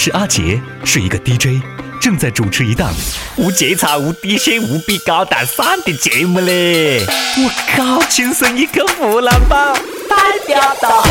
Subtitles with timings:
[0.00, 1.60] 是阿杰，是一个 DJ，
[2.00, 2.94] 正在主持一档
[3.36, 7.04] 无节操、无底线、无比高大上的节目嘞！
[7.36, 9.74] 我靠，亲生一个湖南宝，
[10.08, 11.02] 代表到。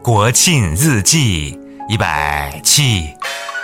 [0.00, 1.58] 国庆日记
[1.88, 3.08] 一百七，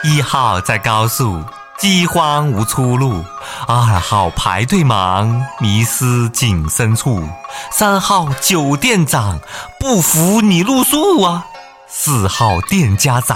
[0.03, 1.41] 一号在高速，
[1.83, 3.25] 饥荒无出路。
[3.67, 7.29] 二号排队忙，迷失井深处。
[7.73, 9.41] 三号酒店长，
[9.81, 11.45] 不服你露宿啊！
[11.89, 13.35] 四号店家仔，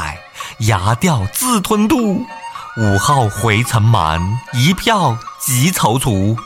[0.58, 2.24] 牙掉自吞肚。
[2.76, 6.36] 五号回程忙，一票急踌躇。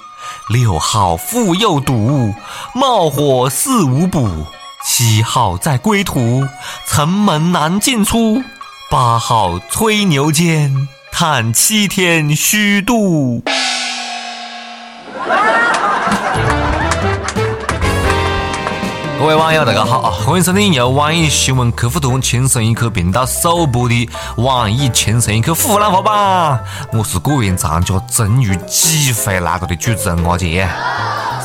[0.49, 2.35] 六号妇幼堵，
[2.73, 4.47] 冒火四无补。
[4.87, 6.49] 七号在归途，
[6.87, 8.43] 城门难进出。
[8.89, 13.43] 八号吹牛间，叹七天虚度。
[19.19, 20.11] 各位网友，大家好！
[20.11, 26.65] 欢迎收听由网易新闻客户端“轻松一刻”频道首播的网易“轻松一刻”湖南话版。
[26.93, 30.67] 我是果园藏家，终于挤回来了的主持人阿杰。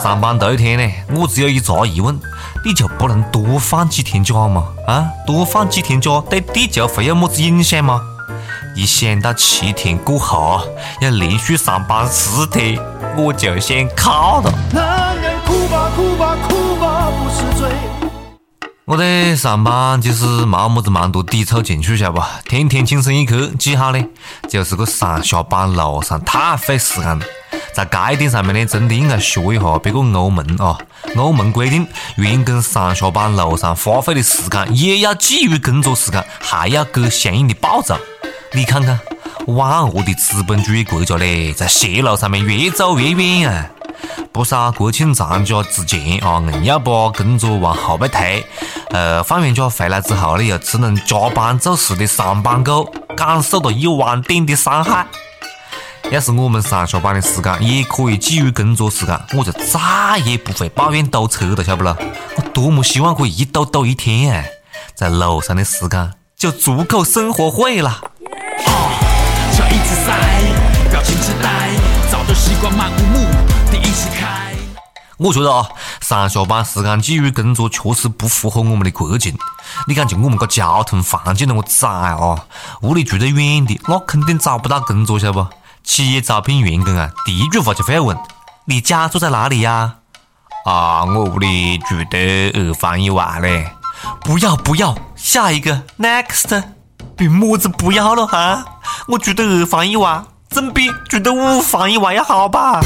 [0.02, 2.18] 上班头一天呢，我只有一个疑问：
[2.64, 4.64] 你就不能多放几天假吗？
[4.88, 8.00] 啊，多放几天假对地球会有么子影响吗？
[8.76, 10.62] 一想到七天过后
[11.00, 12.78] 要连续上班四天，
[13.16, 14.10] 我就想哭
[14.42, 14.54] 了。
[14.74, 17.70] 男人哭吧哭吧哭吧不是罪。
[18.84, 22.22] 我在上班就是没么子蛮多抵触情绪，晓得不？
[22.50, 24.10] 天天轻松一刻记好嘞，
[24.50, 27.26] 就是个上下班路上太费时间了。
[27.74, 30.78] 在这一点上面呢，真的应该学一下别个欧盟啊。
[31.16, 31.88] 欧盟规定，
[32.18, 37.96] 员工上下班路上花费的时间也要计入工作时间，还要给相应的报酬。
[38.56, 38.98] 你看看，
[39.48, 43.70] 万恶的资本主义国家嘞，在邪路上面越走越远啊！
[44.32, 48.46] 不少国庆长假之前啊，硬要把工作往后背推，
[48.92, 52.86] 呃，放完假回来之后呢，又只能加班做事的上班狗，
[53.18, 55.06] 感受到一万点的伤害。
[56.10, 61.98] 要是我们上下班的时间也可以计入工作时间，我就再也不会抱怨堵车了，晓不咯？
[62.38, 64.46] 我多么希望可以一堵堵一天啊！
[64.96, 68.02] 在路上的时间就足够生活费了。
[70.04, 70.42] 赛
[70.92, 71.70] 表情痴呆，
[72.12, 73.20] 早就习惯漫无目
[73.72, 74.54] 的一起开
[75.18, 75.70] 我觉得啊，
[76.02, 79.38] 上下班时间计入工作确实不符合我们的国情。
[79.88, 82.46] 你看，就我们个交通环境那么窄啊，
[82.82, 85.48] 屋里住得远的，那肯定找不到工作，晓得不？
[85.86, 88.18] 企业招聘员工啊，第一句话就会问：
[88.66, 89.96] 你家住在哪里呀？
[90.66, 93.72] 啊，我屋里住的二环以外嘞。
[94.22, 96.62] 不要不要，下一个 next，
[97.18, 98.64] 凭么子不要了哈？
[99.08, 102.80] 我住得二房以外，总比住的五房以外要好吧？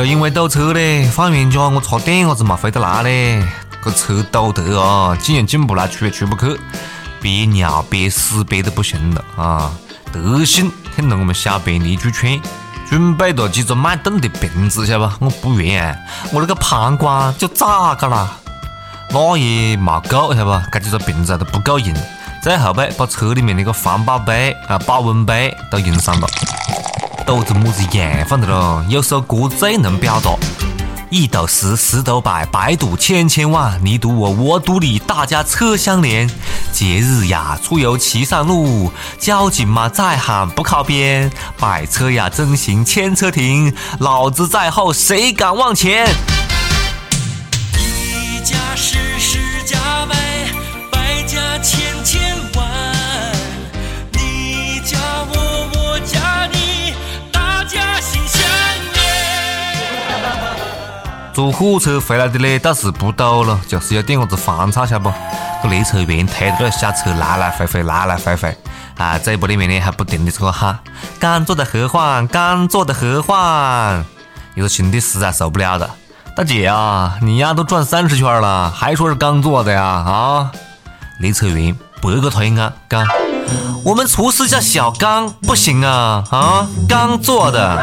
[0.00, 3.46] 就因为堵车嘞，放完假我差点伢子没回得来嘞。
[3.84, 6.58] 这车堵得啊，进也进不来，出也出不去，
[7.20, 9.70] 憋尿憋屎憋得不行了啊！
[10.10, 12.40] 德行听了我们小编的一句劝，
[12.88, 15.26] 准备了几个脉动的瓶子，晓得不？
[15.26, 18.38] 我不然我那个膀胱就炸个了？
[19.10, 20.70] 那也没够，晓得不？
[20.72, 21.94] 这几个瓶子都不够用，
[22.42, 26.26] 最后呗，把车里面那个环保杯啊、保温杯都用上了。
[27.26, 28.84] 都是么子样范的咯？
[28.88, 30.30] 有首歌最能表达：
[31.10, 36.28] 一斗十，十斗百，百赌千千万，你赌我，我赌你，大家车相连。
[36.72, 46.06] 节日呀，出游骑上路，交警嘛在喊不靠边，百车呀争行千车停，老子在后，谁敢往前？
[47.78, 50.16] 一家十，十家百，
[50.90, 52.19] 百家千千
[61.40, 65.12] 坐火车回来的嘞，倒是不堵了，就是有点伢子烦躁，晓得不？
[65.62, 68.54] 这列车员推着那小车来来回回，来来回回，
[68.98, 70.78] 啊，嘴巴里面呢还不停的这个喊
[71.18, 74.04] ：“刚坐的何缓，刚坐的何缓。”
[74.54, 75.88] 有个兄弟实在受不了了
[76.36, 79.82] ：“大姐啊，你丫都转三十圈了，还说是刚坐的呀？
[79.82, 80.52] 啊？”
[81.20, 83.06] 列车员白个他一眼，讲
[83.82, 87.82] ：“我们厨师叫小刚，不行啊啊，刚坐的。”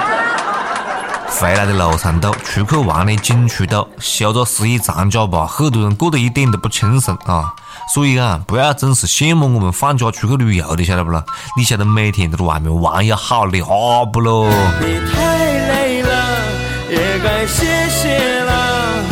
[1.39, 7.54] 回来的路上堵，出去玩的景区堵，休个十一长假吧，很多人过得一点都不轻松啊！
[7.94, 11.24] 所以啊，不要总是羡慕我们放假出去旅游的，晓得不咯？
[11.56, 14.50] 你晓得每天都在外面玩也好的哈不咯？
[14.81, 15.38] 你太
[15.68, 16.10] 累了，
[16.89, 19.04] 也该歇歇了。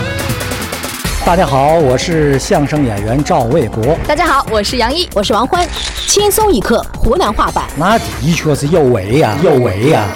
[1.23, 3.95] 大家好，我是相声演员赵卫国。
[4.07, 5.67] 大家好，我是杨一，我是王欢，
[6.07, 10.07] 轻松一刻湖南话版，那的确是有为呀、有为呀、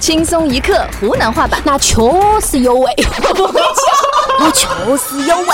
[0.00, 1.96] 轻松一刻湖南话版，那确
[2.40, 2.92] 实有味，
[4.38, 5.46] 那确实有味。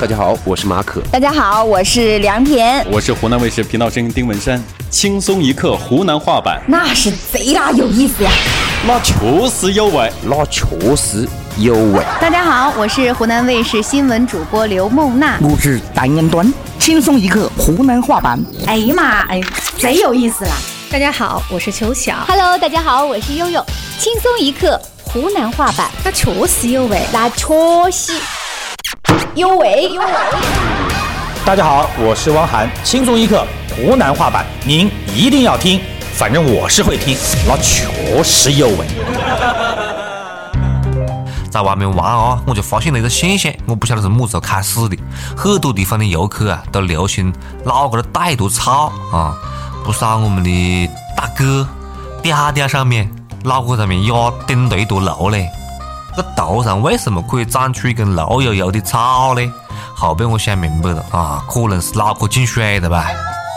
[0.00, 1.00] 大家好，我是马可。
[1.12, 8.30] 大家好，我是梁田，我是湖南卫视频道声丁文山，轻松一刻湖南话版，那是贼拉有意思呀！
[8.86, 9.14] 那确
[9.50, 10.10] 实有味。
[10.22, 10.64] 那确
[10.96, 12.02] 实有味。
[12.20, 15.38] 大家好，我是湖南卫视新闻主播刘梦娜。
[15.42, 18.38] 我是单元端，轻松一刻湖南话版。
[18.66, 19.42] 哎呀妈，哎，
[19.76, 20.52] 贼有意思啦！
[20.90, 22.16] 大家好，我是邱晓。
[22.26, 23.62] Hello，大家好，我是悠悠。
[23.98, 27.46] 轻松一刻湖南话版，那确实有味，那确
[27.92, 28.14] 实
[29.34, 30.08] 有味有味。
[31.44, 33.44] 大家好，我是汪涵，轻松一刻
[33.76, 35.78] 湖南话版，您一定要听，
[36.14, 37.14] 反正我是会听，
[37.46, 38.86] 那确实有味。
[41.50, 44.96] 在外面玩啊，我就发现了一个现象，我不晓得是么时候开始的，
[45.36, 47.30] 很多地方的游客啊都流行
[47.64, 49.36] 脑壳的带多草啊，
[49.88, 50.86] 不少我们的
[51.16, 51.66] 大哥
[52.22, 53.10] 嗲嗲上面
[53.42, 55.48] 脑壳上面压顶堆坨肉嘞，
[56.14, 59.40] 这头上为什么可以长出一根绿油油的草呢？
[59.96, 63.06] 后边我想明白了啊，可能是脑壳进水了吧。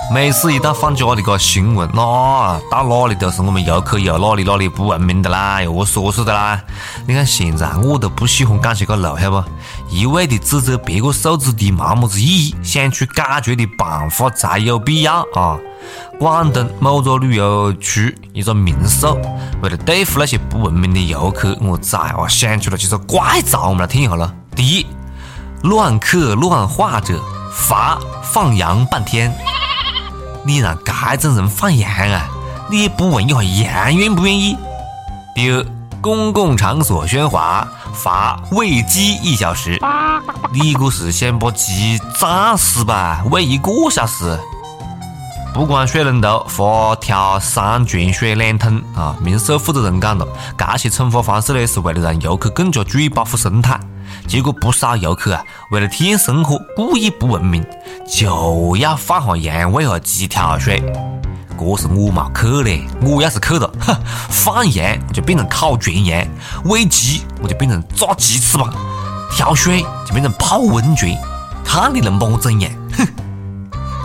[0.10, 6.62] 每次一到放假的个新闻，那到哪里都是我们游客有哪里哪里不文明的啦，有恶说事的啦。
[7.06, 9.44] 你看现在我都不喜欢讲些个路，晓不？
[9.90, 15.60] 一味的指责别个素质低没么子意义，想出解决的办法才有必要啊！
[16.20, 19.18] 广东某座旅游区一个民宿，
[19.62, 24.32] 为了对付那些不文明的游客，我崽啊想出了几个怪招，我们来听一下咯。
[24.56, 24.86] 第一，
[25.64, 27.20] 乱刻乱画者
[27.52, 29.34] 罚放羊半天。
[30.44, 32.28] 你让这种人放羊啊？
[32.70, 34.58] 你也不问一下羊愿不愿意？
[35.36, 35.66] 第二，
[36.02, 39.80] 公共场所喧哗，罚喂鸡一小时。
[40.54, 43.24] 你个是想把鸡炸死吧？
[43.32, 44.40] 喂一个小时？
[45.54, 49.18] 不关水龙头，罚调三泉水两桶啊！
[49.22, 50.26] 民宿负责人讲了，
[50.58, 53.78] 这些惩罚方式呢，是为了让游客更加注意保护生态。
[54.28, 57.66] 结果不少游客啊，为了体验生活，故意不文明，
[58.08, 60.82] 就要放下羊喂下鸡调水。
[61.60, 63.94] 这是我冇去嘞，我要是去了，哼，
[64.30, 66.26] 放羊我就变成烤全羊，
[66.64, 68.74] 喂鸡我就变成炸鸡翅膀，
[69.36, 71.16] 调水就变成泡温泉，
[71.66, 72.72] 看你能把我怎样？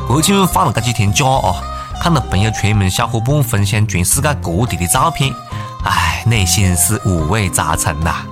[0.06, 1.60] 国庆放了这几天假啊，
[2.00, 5.34] 看到朋友圈们小伙伴分享全世界各地的照片，
[5.84, 8.24] 唉，内心是五味杂陈呐。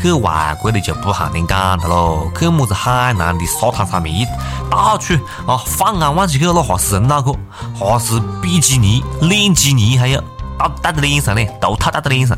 [0.00, 4.26] 去外国的就不喊你讲的喽，去么子海南的沙滩上面一
[4.70, 5.14] 到处
[5.46, 7.32] 啊放眼望去去，那哈是人脑壳，
[7.78, 10.22] 哈是比基尼、练基尼，还有
[10.58, 12.36] 戴戴在脸上呢，头套戴在脸上，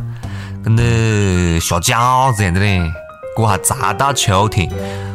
[0.62, 2.80] 跟那下饺子一样的嘞。
[3.36, 4.70] 这还才到秋天，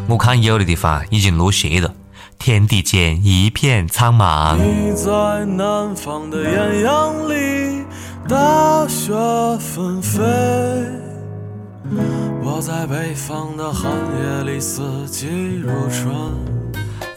[0.07, 1.89] 我看有的地方已经落雪了，
[2.39, 4.55] 天地间一片苍茫。
[4.55, 7.83] 你在南方的艳阳里，
[8.29, 9.13] 大雪
[9.59, 10.21] 纷飞。
[12.41, 15.27] 我在北方的寒夜里，四季
[15.61, 16.15] 如春。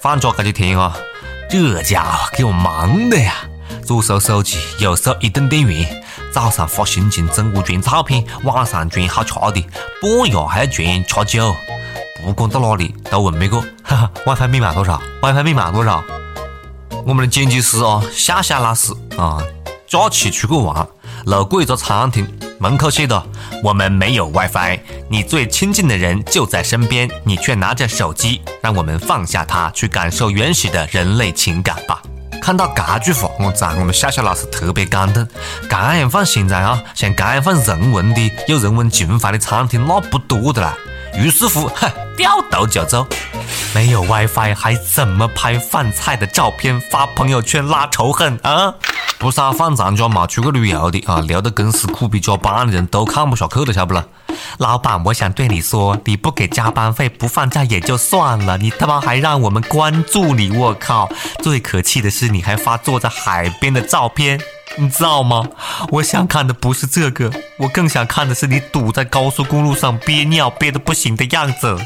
[0.00, 0.92] 放假这几天啊，
[1.48, 3.32] 这家伙给我忙的呀！
[3.86, 6.02] 左手手机，右手移动电源，
[6.32, 9.64] 早上发心情，中午传照片，晚上传好吃的，
[10.00, 11.54] 半夜还要传吃酒。
[12.24, 16.02] 不管到哪里都问别个，哈哈，WiFi 密码多少？WiFi 密码多少？
[17.04, 19.42] 我们的剪辑师啊，夏夏老师啊，
[19.88, 20.86] 假期出去玩，
[21.26, 22.26] 路过一个餐厅。
[22.60, 23.20] 门口写的
[23.64, 24.78] ：“我们没有 WiFi，
[25.10, 32.00] 你最亲近的人就在身边，你却拿着手机，让我们放下它，去感受原始的人类情感吧。”
[32.40, 35.26] 看到这句话，我赞我们夏夏老师特别感动。
[35.68, 40.76] 这样放现在啊，像这样放人文的、有人文情怀的餐厅那不多的啦。
[41.14, 43.06] 于是乎，哼，掉头就走。
[43.74, 48.74] 没有 WiFi 还怎么拍饭菜的照片发朋友圈拉仇恨啊？
[49.18, 54.04] 不少放长假没出去旅游的啊，留在公司苦逼加班的人都看不下去了，晓不啦？
[54.58, 61.08] 老板，我想对你说，你不给加班费，不放假也就算了，你他妈还让我们关注你，我靠！
[61.42, 64.40] 最可气的是，你还发坐在海边的照片，
[64.78, 65.46] 你知道吗？
[65.90, 71.78] 我想看的不是这个，我更想看的是你堵在高速公路上憋尿憋得不行的样子。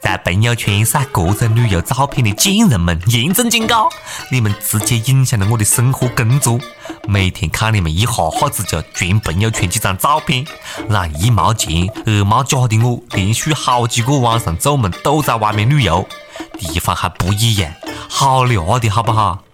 [0.00, 3.90] 在朋友圈晒个人旅游照片的贱人们，严正警告！
[4.30, 6.58] 你们直接影响了我的生活工作。
[7.06, 10.46] 每天看你们一下下子就传朋友圈几张照片，
[10.88, 16.08] 让一毛钱二毛假的我连续好几个晚上做梦都在外面旅游。
[16.58, 17.70] 地方还不一样，
[18.08, 19.44] 好聊的好不好？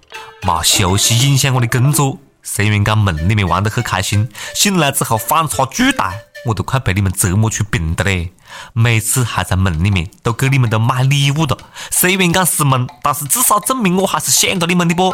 [0.42, 2.18] 没休息影响我的工作。
[2.42, 6.12] 虽然讲梦里面玩得很开心，醒来之后反差巨大，
[6.46, 8.32] 我都快被你们折磨出病的嘞。
[8.72, 11.58] 每次还在梦里面都给你们都买礼物的，
[11.90, 15.12] 虽然讲是梦，但是至少证明我还是想着你们的不？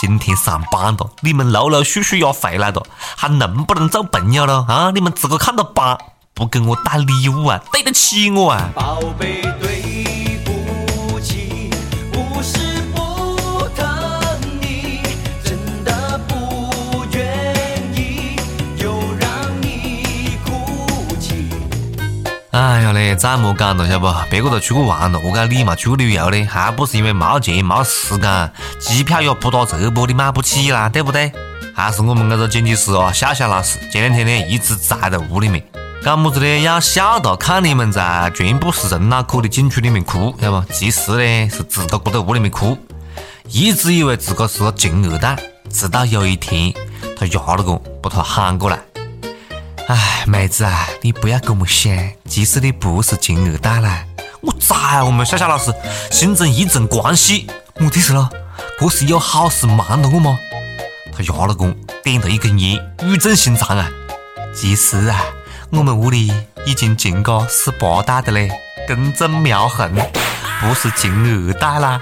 [0.00, 2.86] 今天上班了，你们陆陆续续要回来了，
[3.16, 4.90] 还能不能做朋友了啊？
[4.94, 5.98] 你们自个看着办，
[6.34, 8.70] 不给我带礼物啊，对得起我啊？
[8.74, 9.77] 宝贝，对。
[22.98, 24.12] 哎，再莫讲了，晓不？
[24.28, 28.50] 别个都出去玩了，我讲你嘛出去旅游呢，还不是因为没钱没时间，
[28.80, 31.30] 机票也不打折不，你买不起啦，对不对？
[31.76, 35.62] 还是我们这个剪辑师啊，笑笑老师，前两天呢一直宅在屋里面，
[36.02, 36.60] 干么子呢？
[36.62, 40.72] 要笑到看你们在全部是人脑壳的景区里面哭，晓不？
[40.72, 42.76] 其实呢是自个搁在屋里面哭，
[43.48, 45.36] 一直以为自个是个金二代，
[45.70, 46.74] 直到有一天
[47.16, 48.76] 他丫老公把他喊过来。
[49.88, 51.90] 哎，妹子啊，你不要这么想，
[52.26, 54.04] 其实你不是金二代啦。
[54.42, 55.72] 我崽，我们笑笑老师
[56.10, 58.28] 形成一种关系，我的事了？
[58.78, 60.38] 这是有好事瞒着我吗？
[61.10, 63.88] 他丫老公点了一根烟，语重心长啊。
[64.54, 65.24] 其实啊，
[65.70, 66.30] 我们屋里
[66.66, 68.50] 已经进过十八代的嘞，
[68.86, 69.90] 根正苗红，
[70.60, 71.10] 不是金
[71.48, 71.98] 二代啦。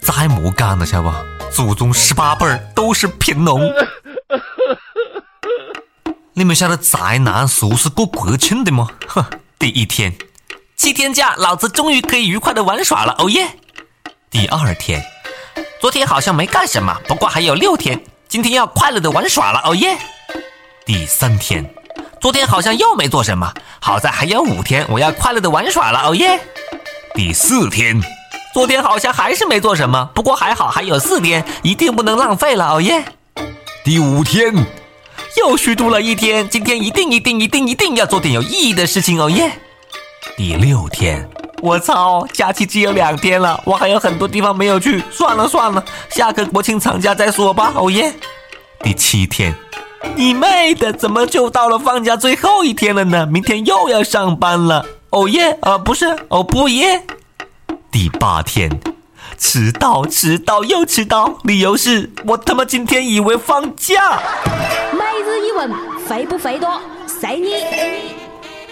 [0.00, 1.14] 再莫讲了，晓得不？
[1.50, 3.60] 祖宗十八辈儿都是贫农。
[6.38, 8.86] 你们晓得宅男叔是过国庆的吗？
[9.08, 9.24] 哼，
[9.58, 10.14] 第一天，
[10.76, 13.48] 七天假，老子终于可以愉快的玩耍了，哦耶！
[14.30, 15.04] 第二天，
[15.80, 19.98] 昨天好像没干什么，不过还有六天，今天要快乐的玩耍了，哦耶！
[20.86, 21.68] 第三天，
[22.20, 26.38] 昨天好像又没做什么，好在还有五天，我要快乐的玩耍了，哦耶！
[27.14, 28.00] 第四天，
[28.54, 33.04] 昨天好像还是没做什么，不过还好还有四天，一定不能浪费了，哦耶！
[33.82, 34.54] 第五天。
[35.36, 39.52] 又虚度了一天，今天一定一定一定一定要做点有意义的事情哦耶！
[40.36, 41.28] 第六天，
[41.62, 48.12] 我操，假期只有两天了，我还有很多地方没有去，算了算了，下个国庆长假再说吧，哦耶！
[48.80, 49.54] 第七天，
[50.16, 53.26] 你妹的，怎么就到了放假最后一天了呢？
[53.26, 57.04] 明天又要上班了，哦耶，啊不是，哦不耶！
[57.90, 58.70] 第八天，
[59.38, 64.20] 迟到迟到又迟到，理由是我他妈今天以为放假。
[64.92, 65.70] 每日一问
[66.06, 66.68] 肥不肥多？
[67.06, 67.48] 随你。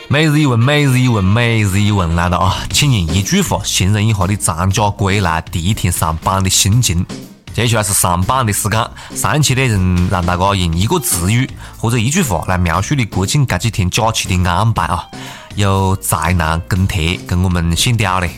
[0.09, 2.57] 每日一问，每日一问，每日一问来了啊！
[2.71, 7.07] 请用一句话形容一下你长假归来第一天上班的心情。
[7.55, 15.07] 接下来是上班的时间，上期的人让大家用一个词语或者一句话来描述你国庆这几天假期的安排啊！
[15.55, 18.29] 有宅男跟帖跟我们姓刁的，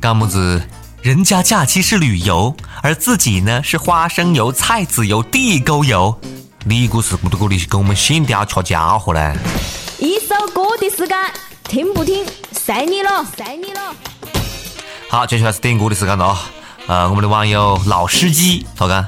[0.00, 0.62] 讲么子？
[1.02, 6.16] 人家假期是旅游，而自己呢是花生油、菜籽油、地沟油。
[6.64, 9.36] 你这是不都过的跟我们线雕吃家伙嘞？
[9.98, 11.18] 一首歌的时间，
[11.64, 13.92] 听不听随你了，随你了。
[15.10, 16.50] 好，接下来是点歌的时间了啊！
[16.86, 19.04] 呃，我们的网友老司机他讲：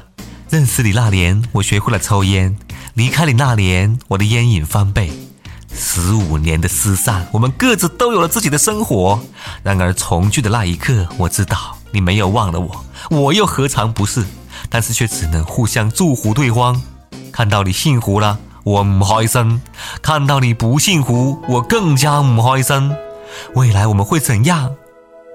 [0.51, 2.57] 认识你那年，我学会了抽烟；
[2.95, 5.13] 离开你那年，我的烟瘾翻倍。
[5.73, 9.21] 十五年的失散，我们各自都有了自己的生活。
[9.63, 14.25] 然而重聚的那一刻，我知道你没有忘了我，我又何尝不是？
[14.69, 16.83] 但是却只能互相祝福对方。
[17.33, 19.61] 看到你幸福了，我唔开心；
[20.03, 22.93] 看到你不幸福，我更加唔开心。
[23.55, 24.75] 未来我们会怎样？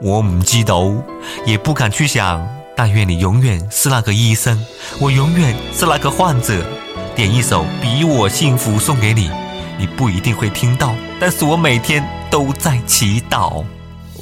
[0.01, 0.91] 我唔知道，
[1.45, 2.45] 也不敢去想。
[2.75, 4.61] 但愿你永远是那个医生，
[4.99, 6.61] 我永远是那个患者。
[7.15, 9.31] 点一首《比我幸福》送给你，
[9.77, 13.63] 你不一定会听到，但是我每天都在祈祷。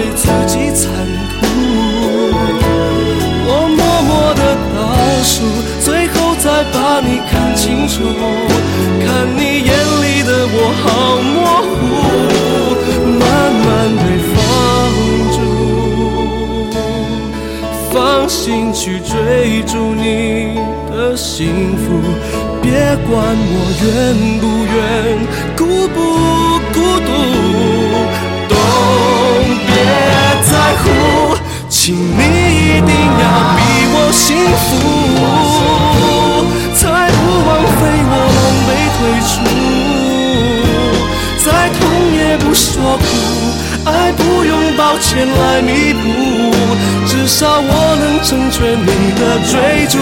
[0.00, 0.88] 对自己残
[1.40, 1.44] 酷。
[3.46, 4.42] 我默默的
[4.72, 4.80] 倒
[5.22, 5.44] 数，
[5.84, 7.92] 最后再把你看清楚。
[9.04, 9.68] 看你眼
[10.00, 10.88] 里的我好
[11.20, 11.36] 模
[11.68, 11.70] 糊，
[13.20, 13.22] 慢
[13.66, 13.68] 慢
[14.00, 14.02] 被
[14.32, 14.34] 放
[15.36, 15.38] 逐。
[17.92, 17.94] 放
[18.26, 19.10] 心去追
[19.66, 20.56] 逐你
[20.90, 21.84] 的幸福，
[22.62, 22.72] 别
[23.06, 23.12] 管
[23.52, 23.86] 我愿
[24.40, 24.80] 不愿，
[25.58, 25.99] 孤不
[48.30, 48.86] 成全你
[49.18, 49.98] 的追逐。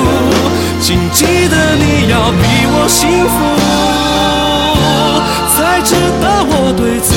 [0.83, 3.35] 请记得你要比我幸福，
[5.57, 7.09] 才值得我对自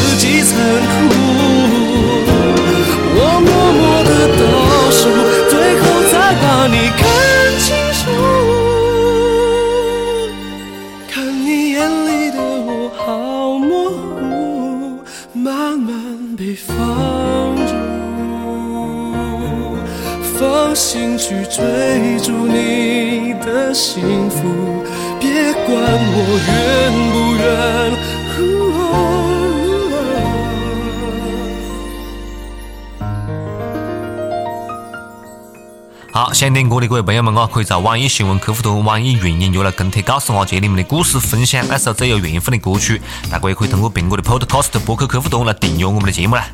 [36.42, 43.00] 想听歌的各位朋友们啊，可以在网易新闻客户端、网易云音乐来跟帖告诉阿杰你们的故事，分享那首最有缘分的歌曲。
[43.30, 46.48] 大家也可以通过苹果的 Podcast 博客客户端来订阅我们的节目啦。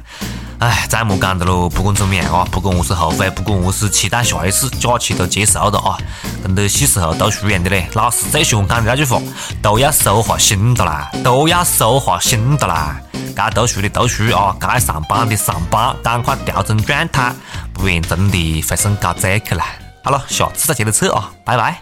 [0.59, 5.97] 哎，再莫讲的喽，不管怎么样啊，不管我是后悔，不管我是期待下一次，假期都结束了啊，
[6.41, 7.87] 跟得细时候读书一样的嘞。
[7.93, 9.21] 老师最喜欢讲的那句话，
[9.61, 12.99] 都要收下心的啦，都要收下心的啦。
[13.35, 17.31] 该读书的读书啊，该上班的上班，赶快调整状态。
[17.71, 19.63] 不然真的会升高再去了。
[20.03, 21.79] 好了，下次再接着扯啊，拜拜。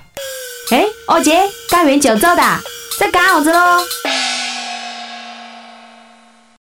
[0.71, 2.43] 哎，阿杰，干完就走的，
[2.99, 3.79] 在干啥子喽？